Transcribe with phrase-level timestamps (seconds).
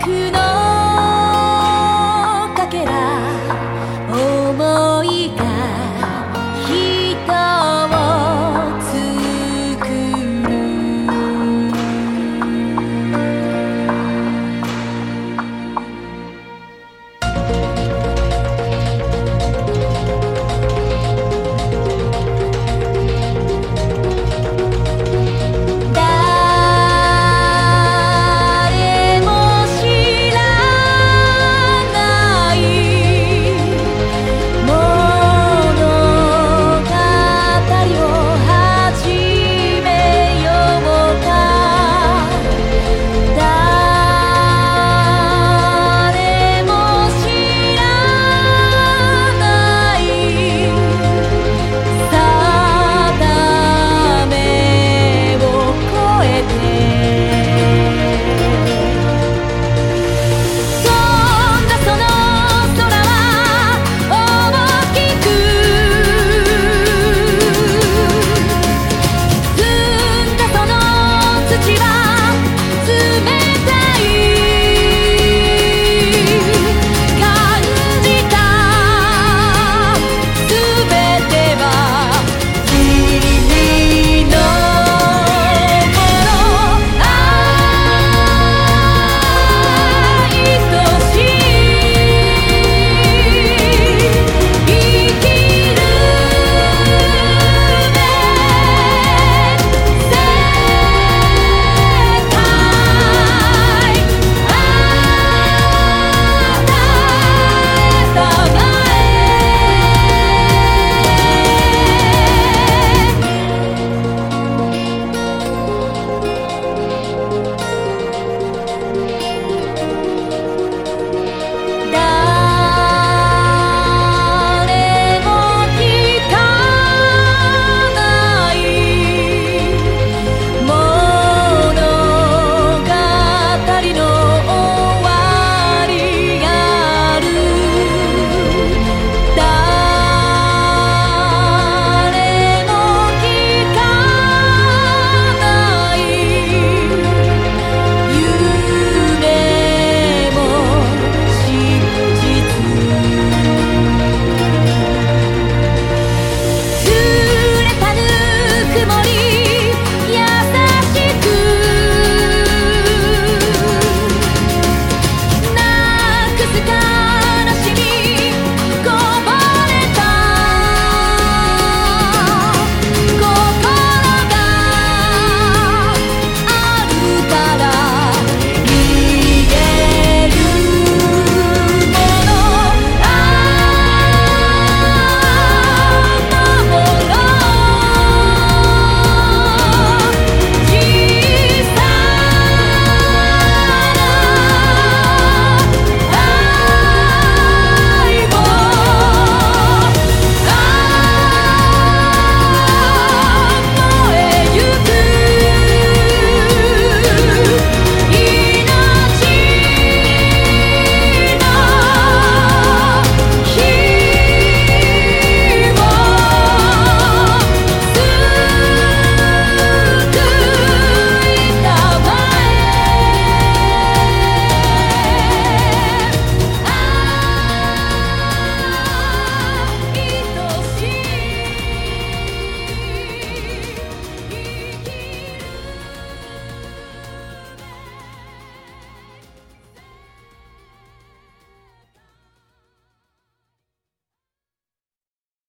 [0.00, 0.39] くの